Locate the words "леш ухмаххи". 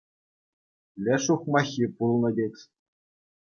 1.03-1.85